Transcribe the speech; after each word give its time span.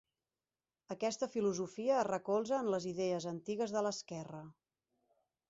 Aquesta 0.95 1.29
filosofia 1.33 1.93
es 1.99 2.07
recolza 2.09 2.57
en 2.63 2.71
les 2.77 2.89
idees 2.93 3.29
antigues 3.35 3.75
de 3.77 3.85
l'esquerra. 3.89 4.43